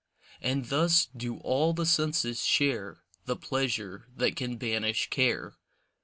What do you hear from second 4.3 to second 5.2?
can banish